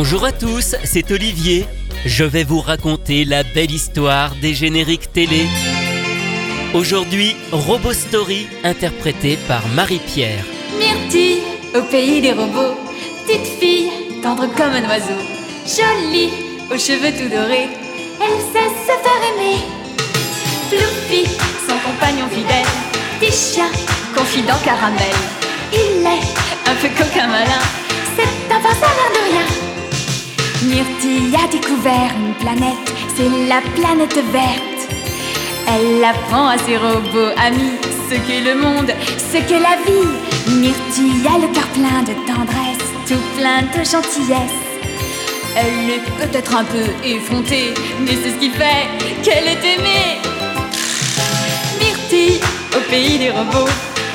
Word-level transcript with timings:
Bonjour 0.00 0.24
à 0.24 0.30
tous, 0.30 0.76
c'est 0.84 1.10
Olivier. 1.10 1.66
Je 2.06 2.22
vais 2.22 2.44
vous 2.44 2.60
raconter 2.60 3.24
la 3.24 3.42
belle 3.42 3.72
histoire 3.72 4.32
des 4.36 4.54
génériques 4.54 5.12
télé. 5.12 5.44
Aujourd'hui, 6.72 7.34
Robo 7.50 7.92
Story, 7.92 8.46
interprété 8.62 9.36
par 9.48 9.66
Marie-Pierre. 9.74 10.44
Myrtille, 10.78 11.38
au 11.74 11.82
pays 11.90 12.20
des 12.20 12.30
robots, 12.30 12.76
petite 13.26 13.58
fille, 13.58 13.90
tendre 14.22 14.46
comme 14.56 14.70
un 14.70 14.88
oiseau, 14.88 15.20
jolie, 15.66 16.30
aux 16.70 16.78
cheveux 16.78 17.10
tout 17.18 17.28
dorés, 17.28 17.68
elle 18.22 18.40
sait 18.52 18.70
se 18.86 18.94
faire 19.02 19.22
aimer. 19.34 19.58
Fluffy, 20.68 21.26
son 21.66 21.76
compagnon 21.84 22.28
fidèle, 22.28 22.70
petit 23.18 23.62
confident 24.14 24.60
caramel, 24.64 25.16
il 25.72 26.06
est 26.06 26.57
Myrtille 30.78 31.34
a 31.34 31.48
découvert 31.48 32.12
une 32.16 32.34
planète, 32.34 32.92
c'est 33.16 33.28
la 33.48 33.60
planète 33.74 34.14
verte. 34.30 34.80
Elle 35.66 36.04
apprend 36.04 36.46
à 36.46 36.56
ses 36.56 36.76
robots 36.76 37.34
amis 37.36 37.78
ce 38.08 38.14
qu'est 38.14 38.42
le 38.42 38.54
monde, 38.54 38.92
ce 39.16 39.38
qu'est 39.38 39.58
la 39.58 39.74
vie. 39.84 40.06
Myrtille 40.46 41.26
a 41.26 41.38
le 41.38 41.52
cœur 41.52 41.66
plein 41.74 42.02
de 42.02 42.14
tendresse, 42.28 42.86
tout 43.08 43.18
plein 43.36 43.62
de 43.62 43.84
gentillesse. 43.84 44.60
Elle 45.56 45.90
est 45.90 46.04
peut-être 46.20 46.54
un 46.54 46.62
peu 46.62 46.86
effrontée, 47.04 47.74
mais 48.02 48.12
c'est 48.22 48.30
ce 48.30 48.36
qui 48.36 48.50
fait 48.50 48.86
qu'elle 49.24 49.48
est 49.48 49.64
aimée. 49.74 50.20
Myrtille, 51.80 52.40
au 52.76 52.88
pays 52.88 53.18
des 53.18 53.30
robots, 53.30 53.72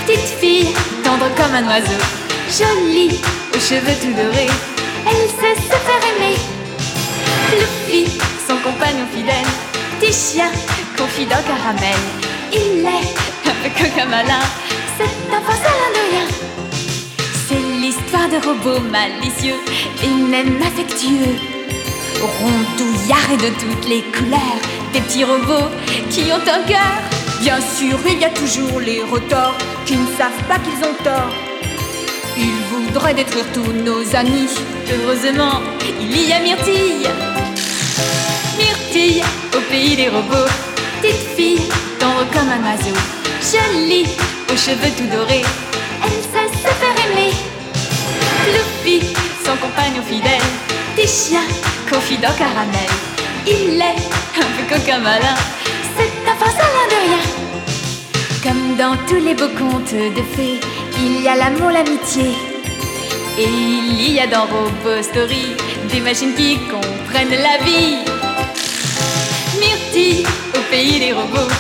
petite 0.08 0.39
fille, 0.39 0.73
tendre 1.03 1.27
comme 1.36 1.55
un 1.55 1.67
oiseau, 1.67 2.00
jolie, 2.48 3.20
aux 3.53 3.59
cheveux 3.59 4.00
tout 4.02 4.14
dorés 4.14 4.48
elle 5.05 5.30
sait 5.30 5.61
se 5.61 5.67
faire 5.67 6.16
aimer. 6.16 6.52
Fluffy, 7.53 8.05
son 8.47 8.55
compagnon 8.58 9.05
fidèle, 9.14 9.45
petit 10.00 10.11
chien, 10.11 10.50
confident 10.97 11.44
caramel. 11.45 12.00
Il 12.52 12.80
est 12.80 13.47
un 13.47 13.69
peu 13.69 14.09
malin, 14.09 14.39
c'est 14.97 15.03
un 15.31 15.39
rien. 16.09 16.27
C'est 17.47 17.61
l'histoire 17.80 18.27
de 18.30 18.38
robots 18.44 18.83
malicieux 18.89 19.59
et 20.03 20.08
même 20.08 20.59
affectueux. 20.64 21.38
Rondouillards 22.39 23.33
et 23.33 23.38
de 23.38 23.53
toutes 23.59 23.88
les 23.88 24.02
couleurs, 24.02 24.59
des 24.92 25.02
petits 25.02 25.23
robots 25.23 25.70
qui 26.09 26.31
ont 26.31 26.47
un 26.52 26.64
cœur. 26.67 26.97
Bien 27.42 27.59
sûr, 27.61 27.99
il 28.08 28.20
y 28.20 28.25
a 28.25 28.30
toujours 28.30 28.80
les 28.80 29.03
rotors 29.03 29.58
qui 29.86 29.97
ne 29.97 30.08
savent 30.17 30.44
pas 30.47 30.58
qu'ils 30.58 30.88
ont 30.88 30.95
tort. 31.03 31.33
Ils 32.36 32.64
voudraient 32.72 33.14
détruire 33.14 33.45
tous 33.53 33.73
nos 33.83 34.16
amis. 34.16 34.49
Heureusement, 34.92 35.61
il 36.02 36.27
y 36.27 36.33
a 36.33 36.39
Myrtille. 36.39 37.08
Myrtille, 38.58 39.23
au 39.55 39.61
pays 39.69 39.95
des 39.95 40.09
robots. 40.09 40.52
Petite 41.02 41.36
fille, 41.36 41.61
tendre 41.99 42.25
comme 42.31 42.49
un 42.49 42.63
oiseau. 42.63 42.95
Jolie, 43.41 44.08
aux 44.52 44.58
cheveux 44.58 44.91
tout 44.97 45.08
dorés. 45.16 45.44
Elle 46.03 46.21
sait 46.31 46.52
se 46.53 46.73
faire 46.80 46.95
aimer. 47.05 47.33
Fluffy, 48.44 49.14
son 49.45 49.55
compagnon 49.58 50.03
fidèle. 50.08 50.47
Des 50.95 51.08
chiens, 51.08 51.47
confident 51.91 52.33
caramel. 52.38 52.89
Il 53.47 53.81
est 53.81 54.41
un 54.41 54.47
peu 54.55 54.75
coquin 54.75 54.99
malin. 54.99 55.36
C'est 55.97 56.30
un 56.30 56.52
salin 56.52 56.88
de 56.89 57.08
rien. 57.08 57.23
Comme 58.44 58.75
dans 58.75 58.97
tous 59.08 59.23
les 59.23 59.33
beaux 59.33 59.55
contes 59.58 59.94
de 59.94 60.21
fées 60.36 60.59
il 61.05 61.21
y 61.21 61.27
a 61.27 61.36
l'amour, 61.36 61.71
l'amitié. 61.71 62.31
Et 63.38 63.45
il 63.45 64.14
y 64.14 64.19
a 64.19 64.27
dans 64.27 64.45
Robo 64.45 65.02
Story 65.02 65.55
des 65.94 65.99
machines 65.99 66.33
qui 66.33 66.58
comprennent 66.72 67.30
la 67.30 67.63
vie. 67.63 67.97
Myrtille, 69.59 70.25
au 70.55 70.61
pays 70.72 70.97
des 70.99 71.13
robots, 71.13 71.53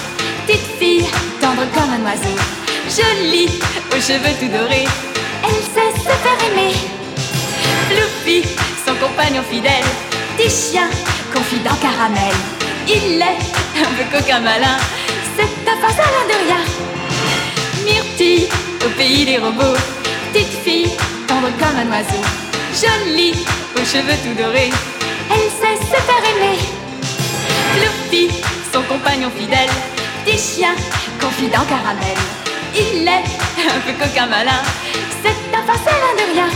petite 0.47 0.67
fille, 0.79 1.05
tendre 1.39 1.65
comme 1.75 1.91
un 1.97 2.03
oiseau, 2.03 2.35
jolie, 2.97 3.49
aux 3.91 4.01
cheveux 4.01 4.35
tout 4.39 4.47
dorés, 4.47 4.87
elle 5.43 5.63
sait 5.73 5.93
se 5.99 6.13
faire 6.23 6.39
aimer. 6.47 6.73
Fluffy, 7.89 8.41
son 8.83 8.95
compagnon 8.95 9.43
fidèle, 9.51 9.89
petit 10.35 10.49
chien, 10.49 10.89
confident 11.31 11.77
caramel, 11.79 12.35
il 12.87 13.21
est 13.21 13.81
un 13.85 13.91
peu 13.95 14.17
coquin 14.17 14.39
malin, 14.39 14.77
c'est 15.37 15.69
un 15.69 15.93
salin 15.93 16.25
de 16.31 16.37
rien. 16.45 16.63
Myrtille, 17.85 18.47
au 18.83 18.89
pays 18.97 19.25
des 19.25 19.37
robots. 19.37 19.77
Petite 20.31 20.63
fille, 20.63 20.89
tendre 21.27 21.49
comme 21.59 21.77
un 21.77 21.87
oiseau, 21.91 22.23
jolie, 22.73 23.35
aux 23.75 23.85
cheveux 23.85 24.17
tout 24.23 24.41
dorés. 24.41 24.71
Elle 25.31 25.49
sait 25.49 25.77
se 25.83 26.01
faire 26.01 26.23
aimer. 26.35 26.57
Fluffy, 27.73 28.29
son 28.71 28.81
compagnon 28.83 29.29
fidèle, 29.29 29.69
petit 30.25 30.37
chien, 30.37 30.75
confident 31.19 31.65
caramel. 31.65 32.17
Il 32.75 33.07
est 33.07 33.25
un 33.69 33.79
peu 33.85 33.93
coquin 34.03 34.27
malin, 34.27 34.61
c'est 35.21 35.55
un 35.55 35.65
salin 35.65 36.13
de 36.17 36.33
rien. 36.33 36.49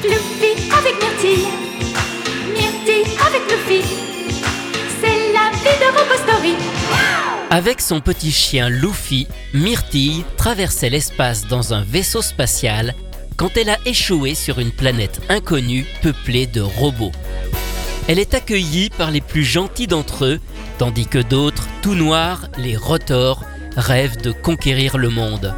Fluffy 0.00 0.70
avec 0.76 0.94
Myrtille, 1.02 1.48
Myrtille 2.54 3.16
avec 3.26 3.42
Fluffy. 3.48 3.82
C'est 5.00 5.32
la 5.32 5.50
vie 5.58 5.78
de 5.78 5.98
RoboStory. 5.98 6.54
Avec 7.50 7.80
son 7.80 8.00
petit 8.00 8.30
chien 8.30 8.68
Luffy, 8.68 9.26
Myrtille 9.54 10.24
traversait 10.36 10.90
l'espace 10.90 11.46
dans 11.46 11.72
un 11.72 11.82
vaisseau 11.82 12.20
spatial 12.20 12.94
quand 13.38 13.56
elle 13.56 13.70
a 13.70 13.78
échoué 13.86 14.34
sur 14.34 14.58
une 14.58 14.72
planète 14.72 15.22
inconnue 15.30 15.86
peuplée 16.02 16.46
de 16.46 16.60
robots. 16.60 17.12
Elle 18.08 18.18
est 18.18 18.34
accueillie 18.34 18.90
par 18.90 19.10
les 19.10 19.20
plus 19.20 19.44
gentils 19.44 19.86
d'entre 19.86 20.24
eux, 20.24 20.40
tandis 20.76 21.06
que 21.06 21.18
d'autres, 21.18 21.66
tout 21.80 21.94
noirs, 21.94 22.48
les 22.58 22.76
rotors, 22.76 23.44
rêvent 23.76 24.20
de 24.20 24.32
conquérir 24.32 24.98
le 24.98 25.08
monde. 25.08 25.54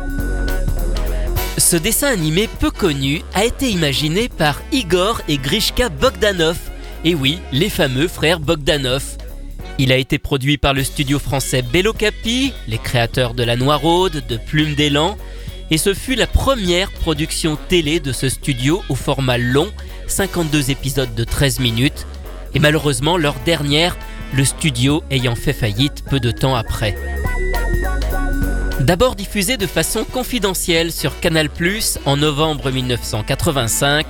Ce 1.56 1.76
dessin 1.76 2.08
animé 2.08 2.48
peu 2.60 2.70
connu 2.70 3.22
a 3.34 3.44
été 3.44 3.70
imaginé 3.70 4.28
par 4.28 4.60
Igor 4.72 5.22
et 5.28 5.38
Grishka 5.38 5.88
Bogdanov, 5.88 6.58
et 7.04 7.14
oui, 7.14 7.38
les 7.50 7.70
fameux 7.70 8.08
frères 8.08 8.40
Bogdanov, 8.40 9.02
il 9.82 9.92
a 9.92 9.96
été 9.96 10.18
produit 10.18 10.58
par 10.58 10.74
le 10.74 10.84
studio 10.84 11.18
français 11.18 11.62
Bello 11.62 11.94
Capi, 11.94 12.52
les 12.68 12.76
créateurs 12.76 13.32
de 13.32 13.42
La 13.42 13.56
Noiraude, 13.56 14.22
de 14.28 14.36
Plume 14.36 14.74
d'élan, 14.74 15.16
et 15.70 15.78
ce 15.78 15.94
fut 15.94 16.14
la 16.14 16.26
première 16.26 16.90
production 16.90 17.56
télé 17.68 18.00
de 18.00 18.12
ce 18.12 18.28
studio 18.28 18.82
au 18.88 18.94
format 18.94 19.38
long, 19.38 19.70
52 20.08 20.70
épisodes 20.70 21.14
de 21.14 21.24
13 21.24 21.60
minutes, 21.60 22.06
et 22.54 22.58
malheureusement 22.58 23.16
leur 23.16 23.34
dernière, 23.44 23.96
le 24.34 24.44
studio 24.44 25.02
ayant 25.10 25.36
fait 25.36 25.52
faillite 25.52 26.04
peu 26.08 26.20
de 26.20 26.30
temps 26.30 26.54
après. 26.54 26.96
D'abord 28.80 29.14
diffusé 29.14 29.56
de 29.56 29.66
façon 29.66 30.04
confidentielle 30.04 30.90
sur 30.90 31.20
Canal⁇ 31.20 31.48
en 32.06 32.16
novembre 32.16 32.70
1985, 32.70 34.06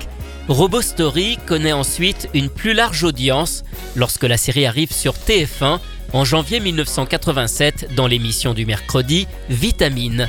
Robo 0.48 0.80
Story 0.80 1.38
connaît 1.46 1.72
ensuite 1.72 2.28
une 2.34 2.48
plus 2.48 2.72
large 2.72 3.04
audience 3.04 3.62
lorsque 3.96 4.24
la 4.24 4.36
série 4.36 4.66
arrive 4.66 4.92
sur 4.92 5.14
TF1 5.14 5.80
en 6.12 6.24
janvier 6.24 6.60
1987 6.60 7.94
dans 7.94 8.06
l'émission 8.06 8.54
du 8.54 8.66
mercredi 8.66 9.26
Vitamine. 9.48 10.28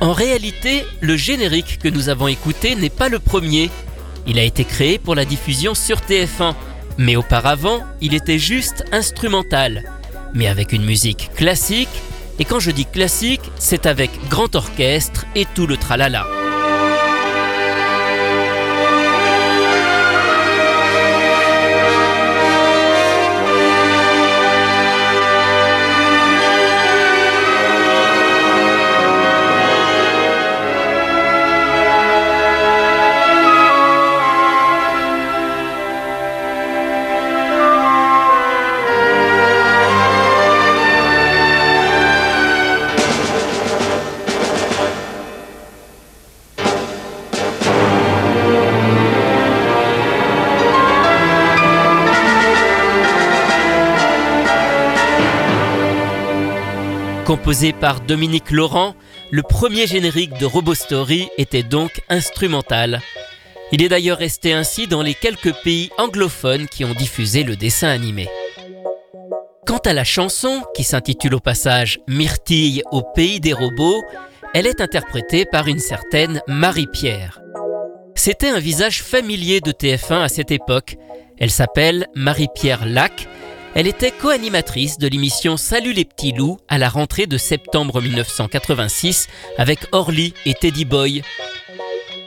En 0.00 0.12
réalité, 0.12 0.84
le 1.00 1.16
générique 1.16 1.78
que 1.80 1.88
nous 1.88 2.08
avons 2.08 2.28
écouté 2.28 2.76
n'est 2.76 2.88
pas 2.88 3.08
le 3.08 3.18
premier. 3.18 3.68
Il 4.26 4.38
a 4.38 4.44
été 4.44 4.64
créé 4.64 4.98
pour 4.98 5.16
la 5.16 5.24
diffusion 5.24 5.74
sur 5.74 5.98
TF1, 5.98 6.54
mais 6.98 7.16
auparavant, 7.16 7.80
il 8.00 8.14
était 8.14 8.38
juste 8.38 8.84
instrumental, 8.92 9.82
mais 10.34 10.46
avec 10.46 10.72
une 10.72 10.84
musique 10.84 11.30
classique, 11.34 11.88
et 12.38 12.44
quand 12.44 12.60
je 12.60 12.70
dis 12.70 12.86
classique, 12.86 13.50
c'est 13.58 13.86
avec 13.86 14.10
grand 14.28 14.54
orchestre 14.54 15.26
et 15.34 15.46
tout 15.54 15.66
le 15.66 15.76
tralala. 15.76 16.37
Composé 57.28 57.74
par 57.74 58.00
Dominique 58.00 58.50
Laurent, 58.50 58.94
le 59.30 59.42
premier 59.42 59.86
générique 59.86 60.38
de 60.38 60.46
Robo 60.46 60.74
Story 60.74 61.28
était 61.36 61.62
donc 61.62 62.00
instrumental. 62.08 63.02
Il 63.70 63.82
est 63.82 63.90
d'ailleurs 63.90 64.16
resté 64.16 64.54
ainsi 64.54 64.86
dans 64.86 65.02
les 65.02 65.12
quelques 65.12 65.52
pays 65.62 65.90
anglophones 65.98 66.66
qui 66.68 66.86
ont 66.86 66.94
diffusé 66.94 67.42
le 67.42 67.54
dessin 67.54 67.88
animé. 67.88 68.30
Quant 69.66 69.76
à 69.84 69.92
la 69.92 70.04
chanson, 70.04 70.62
qui 70.74 70.84
s'intitule 70.84 71.34
au 71.34 71.40
passage 71.40 72.00
Myrtille 72.08 72.82
au 72.92 73.02
pays 73.02 73.40
des 73.40 73.52
robots, 73.52 74.02
elle 74.54 74.66
est 74.66 74.80
interprétée 74.80 75.44
par 75.44 75.68
une 75.68 75.80
certaine 75.80 76.40
Marie-Pierre. 76.46 77.42
C'était 78.14 78.48
un 78.48 78.58
visage 78.58 79.02
familier 79.02 79.60
de 79.60 79.72
TF1 79.72 80.22
à 80.22 80.28
cette 80.28 80.50
époque. 80.50 80.96
Elle 81.38 81.50
s'appelle 81.50 82.06
Marie-Pierre 82.14 82.86
Lac. 82.86 83.28
Elle 83.74 83.86
était 83.86 84.10
co-animatrice 84.10 84.98
de 84.98 85.08
l'émission 85.08 85.56
Salut 85.56 85.92
les 85.92 86.04
petits 86.04 86.32
loups 86.32 86.58
à 86.68 86.78
la 86.78 86.88
rentrée 86.88 87.26
de 87.26 87.36
septembre 87.36 88.00
1986 88.00 89.28
avec 89.56 89.80
Orly 89.92 90.34
et 90.46 90.54
Teddy 90.54 90.84
Boy. 90.84 91.22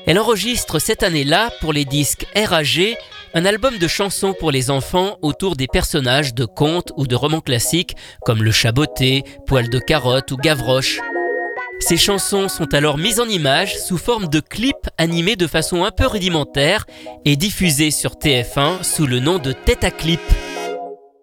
Elle 0.06 0.20
enregistre 0.20 0.80
cette 0.80 1.04
année-là 1.04 1.52
pour 1.60 1.74
les 1.74 1.86
disques 1.86 2.26
RAG 2.36 2.96
un 3.34 3.46
album 3.46 3.78
de 3.78 3.88
chansons 3.88 4.34
pour 4.38 4.52
les 4.52 4.70
enfants 4.70 5.18
autour 5.22 5.56
des 5.56 5.68
personnages 5.68 6.34
de 6.34 6.46
contes 6.46 6.92
ou 6.98 7.08
de 7.08 7.16
romans 7.16 7.42
classiques 7.42 7.96
comme 8.24 8.44
Le 8.44 8.52
Chaboté, 8.52 9.24
Poil 9.48 9.70
de 9.70 9.80
carotte 9.80 10.32
ou 10.32 10.38
Gavroche. 10.38 11.00
Ces 11.80 11.98
chansons 11.98 12.50
sont 12.50 12.74
alors 12.74 12.98
mises 12.98 13.20
en 13.20 13.28
images 13.28 13.78
sous 13.78 13.98
forme 13.98 14.28
de 14.28 14.40
clips 14.40 14.90
animés 14.98 15.36
de 15.36 15.48
façon 15.48 15.84
un 15.84 15.92
peu 15.92 16.06
rudimentaire 16.06 16.86
et 17.26 17.36
diffusés 17.36 17.92
sur 17.92 18.12
TF1 18.14 18.84
sous 18.84 19.08
le 19.08 19.20
nom 19.20 19.40
de 19.40 19.52
Tête 19.52 19.84
à 19.84 19.92
clip. 19.92 20.22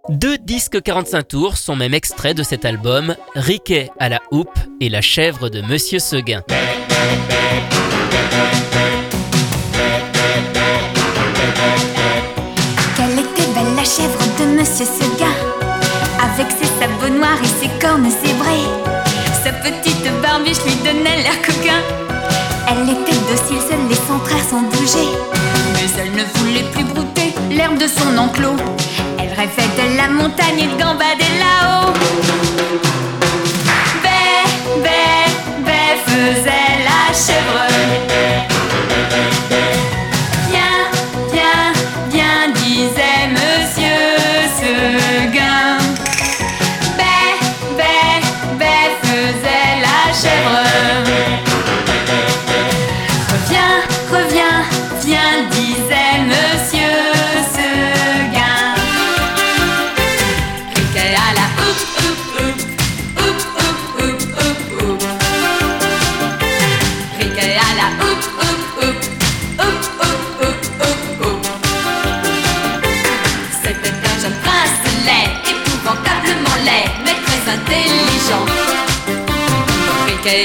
Deux 0.08 0.38
disques 0.38 0.82
45 0.82 1.28
tours 1.28 1.56
sont 1.58 1.76
même 1.76 1.92
extraits 1.92 2.36
de 2.36 2.42
cet 2.42 2.64
album, 2.64 3.14
Riquet 3.34 3.90
à 3.98 4.08
la 4.08 4.20
houppe 4.30 4.58
et 4.80 4.88
La 4.88 5.02
chèvre 5.02 5.50
de 5.50 5.60
Monsieur 5.60 5.98
Seguin. 5.98 6.42
chèvre 13.88 14.18
de 14.38 14.44
Monsieur 14.58 14.84
Seguin, 14.84 15.32
avec 16.20 16.50
ses 16.50 16.66
sabots 16.78 17.14
noirs 17.14 17.40
et 17.42 17.46
ses 17.46 17.70
cornes 17.80 18.10
zébrées. 18.10 18.68
Sa 19.42 19.50
petite 19.52 20.04
barbiche 20.20 20.62
lui 20.64 20.74
donnait 20.84 21.22
l'air 21.22 21.40
coquin. 21.40 21.80
Elle 22.68 22.90
était 22.90 23.18
docile, 23.30 23.62
seuls 23.66 23.88
les 23.88 23.94
centraires 23.94 24.44
sont 24.50 24.60
bougés. 24.60 25.08
Mais 25.72 26.02
elle 26.02 26.12
ne 26.12 26.24
voulait 26.38 26.70
plus 26.72 26.84
brouter 26.84 27.32
l'herbe 27.50 27.78
de 27.78 27.86
son 27.86 28.18
enclos. 28.18 28.77
Rêvait 29.38 29.62
de 29.76 29.96
la 29.96 30.08
montagne 30.08 30.58
et 30.58 30.66
de 30.66 30.76
gambader 30.76 31.32
là-haut. 31.38 31.77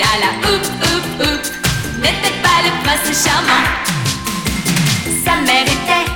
À 0.01 0.17
la 0.19 0.47
n'était 1.99 2.37
pas 2.41 2.59
le 2.65 2.71
prince 2.83 3.23
charmant. 3.23 3.65
Sa 5.23 5.35
mère 5.41 5.63
était 5.63 6.09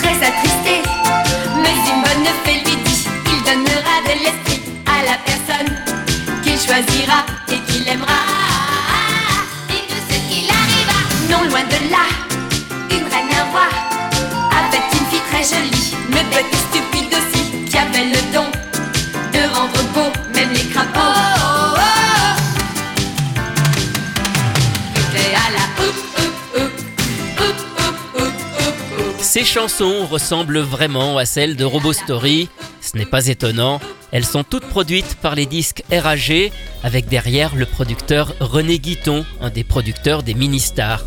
très 0.00 0.16
attristée, 0.28 0.82
mais 1.56 1.74
une 1.90 2.02
bonne 2.02 2.28
fée 2.44 2.62
lui 2.64 2.76
dit 2.84 3.08
il 3.26 3.42
donnera 3.42 3.96
de 4.06 4.14
l'esprit 4.22 4.62
à 4.86 5.02
la 5.04 5.16
personne 5.24 5.74
qu'il 6.42 6.58
choisira 6.58 7.24
et 7.48 7.58
qu'il 7.70 7.88
aimera. 7.88 8.20
Et 9.70 9.92
de 9.92 9.98
ce 10.08 10.18
qu'il 10.28 10.48
arriva, 10.48 10.98
non 11.30 11.48
loin 11.48 11.64
de 11.64 11.90
là, 11.90 12.06
une 12.90 13.06
reine 13.12 13.34
à 13.36 13.50
roi 13.50 13.68
avait 14.56 14.86
une 14.92 15.06
fille 15.10 15.26
très 15.32 15.42
jolie, 15.42 15.96
bête 16.10 16.46
et 16.52 16.56
stupide 16.56 16.89
Ces 29.30 29.44
chansons 29.44 30.06
ressemblent 30.06 30.58
vraiment 30.58 31.16
à 31.16 31.24
celles 31.24 31.54
de 31.54 31.64
Robo 31.64 31.92
Story. 31.92 32.48
Ce 32.80 32.96
n'est 32.96 33.06
pas 33.06 33.28
étonnant. 33.28 33.78
Elles 34.10 34.24
sont 34.24 34.42
toutes 34.42 34.66
produites 34.66 35.14
par 35.22 35.36
les 35.36 35.46
disques 35.46 35.84
RAG, 35.88 36.50
avec 36.82 37.06
derrière 37.06 37.54
le 37.54 37.64
producteur 37.64 38.34
René 38.40 38.80
Guiton, 38.80 39.24
un 39.40 39.50
des 39.50 39.62
producteurs 39.62 40.24
des 40.24 40.34
mini-stars. 40.34 41.04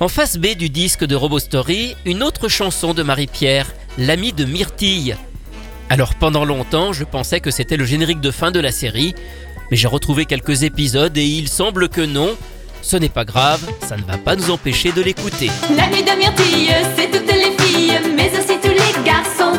En 0.00 0.08
face 0.08 0.38
B 0.38 0.56
du 0.56 0.70
disque 0.70 1.04
de 1.04 1.14
Robo 1.14 1.38
Story, 1.38 1.94
une 2.04 2.24
autre 2.24 2.48
chanson 2.48 2.94
de 2.94 3.04
Marie-Pierre, 3.04 3.72
L'ami 3.96 4.32
de 4.32 4.44
Myrtille. 4.44 5.16
Alors 5.88 6.16
pendant 6.16 6.44
longtemps, 6.44 6.92
je 6.92 7.04
pensais 7.04 7.38
que 7.38 7.52
c'était 7.52 7.76
le 7.76 7.84
générique 7.84 8.20
de 8.20 8.32
fin 8.32 8.50
de 8.50 8.58
la 8.58 8.72
série, 8.72 9.14
mais 9.70 9.76
j'ai 9.76 9.86
retrouvé 9.86 10.26
quelques 10.26 10.64
épisodes 10.64 11.16
et 11.16 11.26
il 11.26 11.48
semble 11.48 11.88
que 11.88 12.00
non, 12.00 12.36
ce 12.82 12.96
n'est 12.96 13.08
pas 13.08 13.24
grave, 13.24 13.60
ça 13.86 13.96
ne 13.96 14.02
va 14.02 14.18
pas 14.18 14.36
nous 14.36 14.50
empêcher 14.50 14.92
de 14.92 15.02
l'écouter. 15.02 15.50
La 15.76 15.86
nuit 15.88 16.02
de 16.02 16.16
Myrtille, 16.16 16.72
c'est 16.96 17.10
toutes 17.10 17.32
les 17.32 17.52
filles, 17.64 18.00
mais 18.16 18.30
aussi 18.30 18.58
tous 18.60 18.68
les 18.68 19.04
garçons. 19.04 19.58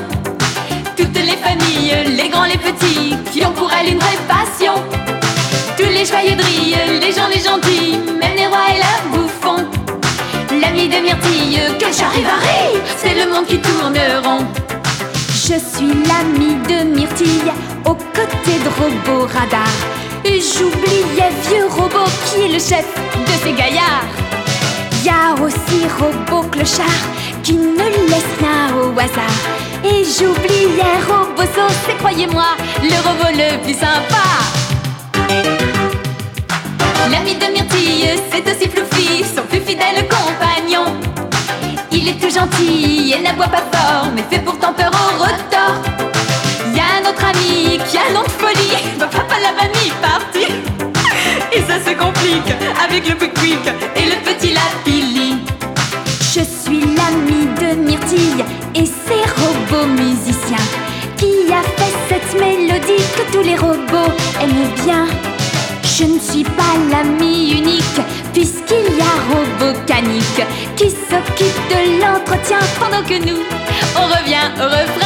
Toutes 0.98 1.16
les 1.16 1.38
familles, 1.38 2.16
les 2.18 2.30
grands, 2.30 2.46
les 2.46 2.58
petits, 2.58 3.16
qui 3.32 3.46
ont 3.46 3.52
pour 3.52 3.72
elle 3.72 3.94
une 3.94 4.00
vraie 4.00 4.18
passion. 4.28 4.74
Tous 5.78 5.90
les 5.90 6.06
joyeux 6.06 6.36
drillent, 6.36 7.00
les 7.00 7.12
gens, 7.14 7.28
les 7.28 7.42
gentils, 7.42 7.98
même 8.20 8.36
les 8.36 8.48
rois 8.48 8.68
et 8.70 8.78
leurs 8.78 9.06
bouffons. 9.12 9.66
L'ami 10.62 10.90
de 10.90 10.98
Myrtille, 11.02 11.62
quel 11.80 11.94
charivari, 11.94 12.82
c'est 12.98 13.14
le 13.14 13.32
monde 13.32 13.46
qui 13.46 13.60
tourne 13.60 13.98
rond. 14.24 14.46
Je 15.34 15.58
suis 15.58 15.94
l'ami 16.08 16.56
de 16.70 16.84
Myrtille, 16.84 17.52
aux 17.86 17.96
côtés 17.96 18.60
de 18.64 18.70
Robo 18.82 19.26
Radar. 19.26 19.68
Et 20.24 20.40
j'oubliais 20.40 21.32
vieux 21.48 21.68
robot 21.70 22.10
qui 22.26 22.42
est 22.42 22.48
le 22.48 22.60
chef 22.60 22.86
de 23.16 23.32
ces 23.44 23.54
gaillards. 23.54 24.06
Y 25.04 25.10
a 25.10 25.34
aussi 25.42 25.88
robot 26.00 26.48
clochard 26.50 26.86
qui 27.44 27.54
ne 27.54 27.84
laisse 28.10 28.34
rien 28.40 28.76
au 28.76 28.92
hasard. 29.00 29.42
Et 29.84 30.04
j'oubliais 30.04 31.00
Roboso, 31.08 31.68
c'est 31.86 31.98
croyez-moi 31.98 32.56
le 32.84 32.96
robot 33.08 33.32
le 33.34 33.58
plus 33.64 33.74
sympa. 33.74 34.22
L'ami 37.12 37.36
de 37.36 37.52
Myrtille, 37.52 38.10
c'est 38.32 38.48
aussi 38.48 38.70
Fluffy, 38.70 39.24
son 39.36 39.42
plus 39.44 39.60
fidèle 39.60 40.08
compagnon. 40.08 40.86
Il 41.92 42.08
est 42.08 42.20
tout 42.22 42.30
gentil 42.30 43.16
et 43.18 43.22
n'aboie 43.22 43.48
pas 43.48 43.64
fort, 43.72 44.12
mais 44.16 44.24
fait 44.30 44.44
pourtant 44.44 44.72
peur 44.74 44.92
au 44.92 45.24
retort. 45.24 45.71
Et 52.94 53.00
le 53.00 53.16
petit. 53.16 54.54
Je 56.34 56.40
suis 56.44 56.80
l'ami 56.80 57.48
de 57.60 57.76
Myrtille 57.82 58.44
et 58.74 58.86
ses 58.86 59.24
robots 59.42 59.88
musiciens. 59.88 60.66
Qui 61.18 61.52
a 61.52 61.62
fait 61.62 61.94
cette 62.10 62.40
mélodie 62.40 63.04
que 63.16 63.32
tous 63.32 63.44
les 63.44 63.56
robots 63.56 64.14
aiment 64.42 64.86
bien? 64.86 65.08
Je 65.84 66.06
ne 66.06 66.20
suis 66.20 66.44
pas 66.44 66.74
l'ami 66.90 67.52
unique, 67.52 68.02
puisqu'il 68.34 68.98
y 68.98 69.02
a 69.02 69.14
Robot 69.30 69.78
Canique 69.86 70.46
qui 70.76 70.90
s'occupe 70.90 71.62
de 71.70 72.02
l'entretien 72.02 72.60
pendant 72.80 73.04
que 73.04 73.18
nous, 73.26 73.44
on 73.98 74.06
revient 74.08 74.50
au 74.58 74.64
refrain. 74.64 75.01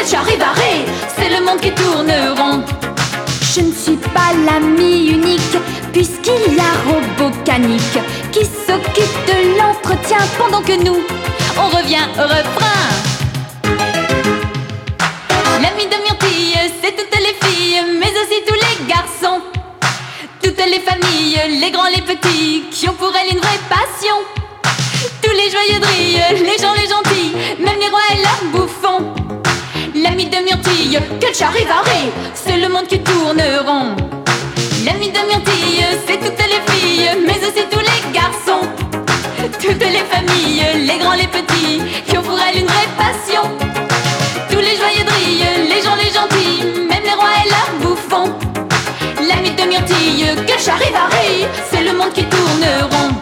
Myrtille, 0.00 0.06
quel 0.06 0.06
charivari, 0.06 0.84
c'est 1.16 1.28
le 1.28 1.44
monde 1.44 1.60
qui 1.60 1.72
tourne 1.72 2.10
rond. 2.36 2.62
Je 3.54 3.60
ne 3.62 3.72
suis 3.72 3.96
pas 3.96 4.32
l'ami 4.46 5.08
unique, 5.08 5.56
puisqu'il 5.92 6.54
y 6.54 6.60
a 6.60 6.72
mécanique 7.18 7.98
qui 8.32 8.44
s'occupe 8.44 9.26
de 9.26 9.58
l'entretien 9.58 10.18
pendant 10.38 10.62
que 10.62 10.72
nous, 10.84 11.00
on 11.58 11.76
revient 11.76 12.06
au 12.16 12.22
refrain. 12.22 12.88
L'ami 15.62 15.86
de 15.86 15.96
Myrtille, 16.02 16.72
c'est 16.82 16.96
toutes 16.96 17.18
les 17.18 17.46
filles, 17.46 17.82
mais 17.98 18.10
aussi 18.10 18.42
tous 18.46 18.54
les 18.54 18.86
garçons. 18.86 19.40
Toutes 20.42 20.64
les 20.64 20.80
familles, 20.80 21.60
les 21.60 21.70
grands, 21.70 21.88
les 21.94 22.02
petits, 22.02 22.64
qui 22.70 22.88
ont 22.88 22.94
pour 22.94 23.12
elle 23.14 23.34
une 23.34 23.40
vraie 23.40 23.60
passion. 23.68 24.16
Tous 25.22 25.32
les 25.32 25.50
joyeux 25.50 25.80
drillent, 25.80 26.44
les 26.44 26.58
gens, 26.58 26.72
les 26.74 26.88
gentils, 26.88 27.32
même 27.58 27.78
les 27.78 27.88
rois 27.88 28.00
et 28.12 28.22
leurs 28.22 28.44
bouffons. 28.52 28.69
L'ami 30.20 30.32
de 30.32 30.44
Myrtille, 30.44 31.00
quel 31.18 31.34
charivari, 31.34 32.10
c'est 32.34 32.58
le 32.58 32.68
monde 32.68 32.86
qui 32.86 33.00
tourne 33.00 33.40
rond. 33.64 33.96
L'ami 34.84 35.08
de 35.08 35.26
Myrtille, 35.26 35.82
c'est 36.06 36.18
toutes 36.18 36.46
les 36.46 36.60
filles, 36.70 37.10
mais 37.26 37.38
aussi 37.38 37.64
tous 37.70 37.78
les 37.78 38.12
garçons. 38.12 38.68
Toutes 39.58 39.80
les 39.80 40.04
familles, 40.12 40.86
les 40.86 40.98
grands, 40.98 41.14
les 41.14 41.26
petits, 41.26 41.80
qui 42.06 42.18
ont 42.18 42.22
pour 42.22 42.38
elle 42.38 42.60
une 42.60 42.66
vraie 42.66 42.90
passion. 42.98 43.44
Tous 44.50 44.58
les 44.58 44.76
joyeux 44.76 45.04
drillent, 45.06 45.70
les 45.70 45.80
gens, 45.82 45.96
les 45.96 46.12
gentils, 46.12 46.66
même 46.86 47.02
les 47.02 47.14
rois 47.14 47.30
et 47.42 47.48
leurs 47.48 47.80
bouffons. 47.80 48.34
L'ami 49.26 49.52
de 49.52 49.62
Myrtille, 49.62 50.34
quel 50.46 50.58
charivari, 50.58 51.46
c'est 51.70 51.82
le 51.82 51.94
monde 51.94 52.12
qui 52.12 52.24
tourne 52.24 52.66
rond. 52.90 53.14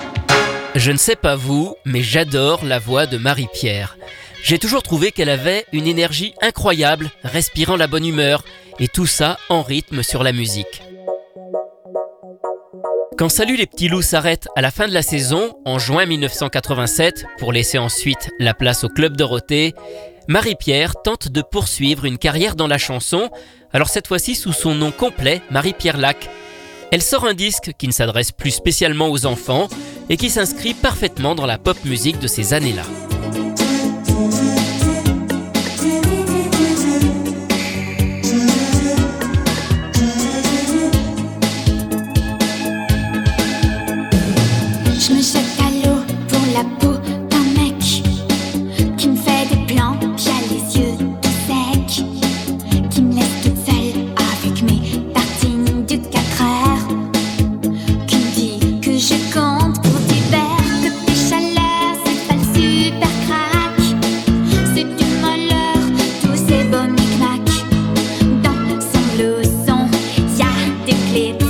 Je 0.75 0.91
ne 0.91 0.99
sais 0.99 1.17
pas 1.17 1.37
vous, 1.37 1.77
mais 1.85 2.03
j'adore 2.03 2.65
la 2.65 2.81
voix 2.81 3.07
de 3.07 3.19
Marie-Pierre. 3.19 3.97
J'ai 4.43 4.59
toujours 4.59 4.83
trouvé 4.83 5.13
qu'elle 5.13 5.29
avait 5.29 5.67
une 5.73 5.87
énergie 5.87 6.35
incroyable, 6.41 7.11
respirant 7.25 7.77
la 7.77 7.87
bonne 7.87 8.07
humeur, 8.07 8.45
et 8.79 8.89
tout 8.89 9.07
ça 9.07 9.39
en 9.49 9.63
rythme 9.63 10.03
sur 10.03 10.23
la 10.23 10.33
musique. 10.33 10.83
Quand 13.17 13.29
Salut 13.29 13.57
les 13.57 13.67
petits 13.67 13.89
loups 13.89 14.03
s'arrête 14.03 14.47
à 14.55 14.61
la 14.61 14.71
fin 14.71 14.87
de 14.87 14.95
la 14.95 15.03
saison, 15.03 15.53
en 15.65 15.81
juin 15.81 16.07
1987, 16.07 17.27
pour 17.39 17.53
laisser 17.53 17.77
ensuite 17.77 18.31
la 18.39 18.55
place 18.55 18.85
au 18.85 18.89
Club 18.89 19.17
Dorothée, 19.17 19.75
Marie-Pierre 20.29 20.95
tente 21.03 21.29
de 21.29 21.43
poursuivre 21.43 22.05
une 22.05 22.19
carrière 22.19 22.55
dans 22.55 22.69
la 22.69 22.79
chanson, 22.79 23.31
alors 23.73 23.89
cette 23.89 24.07
fois-ci 24.07 24.37
sous 24.37 24.53
son 24.53 24.75
nom 24.75 24.93
complet, 24.93 25.43
Marie-Pierre 25.51 25.97
Lac. 25.97 26.31
Elle 26.93 27.03
sort 27.03 27.27
un 27.27 27.35
disque 27.35 27.73
qui 27.77 27.89
ne 27.89 27.93
s'adresse 27.93 28.31
plus 28.31 28.53
spécialement 28.53 29.09
aux 29.09 29.27
enfants 29.27 29.69
et 30.09 30.17
qui 30.17 30.31
s'inscrit 30.31 30.75
parfaitement 30.75 31.35
dans 31.35 31.47
la 31.47 31.59
pop 31.59 31.85
musique 31.85 32.21
de 32.21 32.29
ces 32.29 32.55
années-là. 32.55 32.85
A 71.19 71.48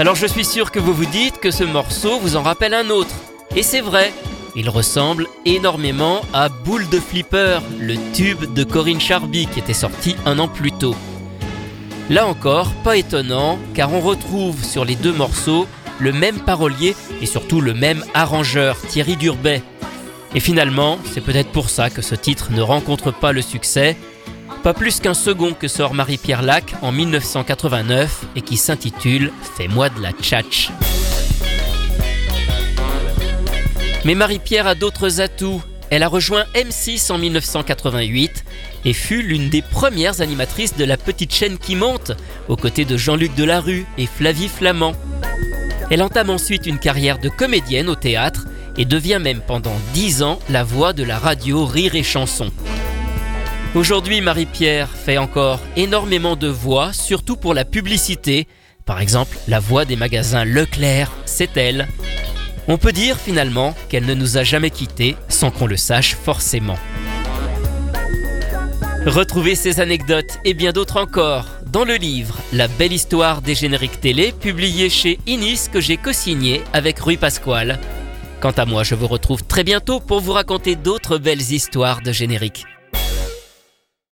Alors 0.00 0.16
je 0.16 0.26
suis 0.26 0.44
sûr 0.44 0.72
que 0.72 0.80
vous 0.80 0.92
vous 0.92 1.06
dites 1.06 1.38
que 1.38 1.52
ce 1.52 1.62
morceau 1.62 2.18
vous 2.18 2.34
en 2.34 2.42
rappelle 2.42 2.74
un 2.74 2.90
autre. 2.90 3.14
Et 3.54 3.62
c'est 3.62 3.80
vrai, 3.80 4.12
il 4.56 4.68
ressemble 4.68 5.28
énormément 5.46 6.20
à 6.32 6.48
Boule 6.48 6.88
de 6.88 6.98
Flipper, 6.98 7.60
le 7.78 7.94
tube 8.12 8.52
de 8.54 8.64
Corinne 8.64 9.00
Charby 9.00 9.46
qui 9.46 9.60
était 9.60 9.72
sorti 9.72 10.16
un 10.26 10.40
an 10.40 10.48
plus 10.48 10.72
tôt. 10.72 10.96
Là 12.10 12.26
encore, 12.26 12.72
pas 12.82 12.96
étonnant, 12.96 13.56
car 13.72 13.92
on 13.92 14.00
retrouve 14.00 14.64
sur 14.64 14.84
les 14.84 14.96
deux 14.96 15.12
morceaux 15.12 15.68
le 16.00 16.12
même 16.12 16.40
parolier 16.40 16.96
et 17.22 17.26
surtout 17.26 17.60
le 17.60 17.72
même 17.72 18.04
arrangeur, 18.14 18.76
Thierry 18.88 19.16
Durbet. 19.16 19.62
Et 20.34 20.40
finalement, 20.40 20.98
c'est 21.12 21.20
peut-être 21.20 21.52
pour 21.52 21.70
ça 21.70 21.88
que 21.88 22.02
ce 22.02 22.16
titre 22.16 22.50
ne 22.50 22.62
rencontre 22.62 23.12
pas 23.12 23.30
le 23.30 23.42
succès, 23.42 23.96
pas 24.64 24.72
plus 24.72 24.98
qu'un 24.98 25.12
second 25.12 25.52
que 25.52 25.68
sort 25.68 25.92
Marie-Pierre 25.92 26.40
Lac 26.40 26.74
en 26.80 26.90
1989 26.90 28.24
et 28.34 28.40
qui 28.40 28.56
s'intitule 28.56 29.30
Fais-moi 29.58 29.90
de 29.90 30.00
la 30.00 30.12
tchatch. 30.12 30.70
Mais 34.06 34.14
Marie-Pierre 34.14 34.66
a 34.66 34.74
d'autres 34.74 35.20
atouts. 35.20 35.62
Elle 35.90 36.02
a 36.02 36.08
rejoint 36.08 36.44
M6 36.54 37.12
en 37.12 37.18
1988 37.18 38.42
et 38.86 38.94
fut 38.94 39.20
l'une 39.20 39.50
des 39.50 39.60
premières 39.60 40.22
animatrices 40.22 40.76
de 40.78 40.86
la 40.86 40.96
petite 40.96 41.34
chaîne 41.34 41.58
qui 41.58 41.76
monte, 41.76 42.12
aux 42.48 42.56
côtés 42.56 42.86
de 42.86 42.96
Jean-Luc 42.96 43.34
Delarue 43.34 43.84
et 43.98 44.06
Flavie 44.06 44.48
Flamand. 44.48 44.94
Elle 45.90 46.02
entame 46.02 46.30
ensuite 46.30 46.66
une 46.66 46.78
carrière 46.78 47.18
de 47.18 47.28
comédienne 47.28 47.90
au 47.90 47.96
théâtre 47.96 48.46
et 48.78 48.86
devient 48.86 49.20
même 49.20 49.42
pendant 49.46 49.76
10 49.92 50.22
ans 50.22 50.38
la 50.48 50.64
voix 50.64 50.94
de 50.94 51.04
la 51.04 51.18
radio 51.18 51.66
Rire 51.66 51.96
et 51.96 52.02
Chanson. 52.02 52.50
Aujourd'hui, 53.74 54.20
Marie-Pierre 54.20 54.88
fait 54.88 55.18
encore 55.18 55.58
énormément 55.76 56.36
de 56.36 56.46
voix, 56.46 56.92
surtout 56.92 57.34
pour 57.34 57.54
la 57.54 57.64
publicité. 57.64 58.46
Par 58.86 59.00
exemple, 59.00 59.36
la 59.48 59.58
voix 59.58 59.84
des 59.84 59.96
magasins 59.96 60.44
Leclerc, 60.44 61.10
c'est 61.24 61.56
elle. 61.56 61.88
On 62.68 62.78
peut 62.78 62.92
dire 62.92 63.18
finalement 63.18 63.74
qu'elle 63.88 64.06
ne 64.06 64.14
nous 64.14 64.38
a 64.38 64.44
jamais 64.44 64.70
quittés 64.70 65.16
sans 65.28 65.50
qu'on 65.50 65.66
le 65.66 65.76
sache 65.76 66.14
forcément. 66.14 66.78
Retrouvez 69.06 69.56
ces 69.56 69.80
anecdotes 69.80 70.38
et 70.44 70.54
bien 70.54 70.70
d'autres 70.70 70.98
encore 70.98 71.46
dans 71.66 71.84
le 71.84 71.96
livre 71.96 72.38
La 72.52 72.68
belle 72.68 72.92
histoire 72.92 73.42
des 73.42 73.56
génériques 73.56 74.00
télé 74.00 74.30
publié 74.30 74.88
chez 74.88 75.18
Inis 75.26 75.66
que 75.70 75.80
j'ai 75.80 75.96
co-signé 75.96 76.62
avec 76.72 77.00
Rui 77.00 77.16
Pasquale. 77.16 77.80
Quant 78.40 78.52
à 78.52 78.66
moi, 78.66 78.84
je 78.84 78.94
vous 78.94 79.08
retrouve 79.08 79.42
très 79.42 79.64
bientôt 79.64 79.98
pour 79.98 80.20
vous 80.20 80.32
raconter 80.32 80.76
d'autres 80.76 81.18
belles 81.18 81.52
histoires 81.52 82.02
de 82.02 82.12
génériques. 82.12 82.66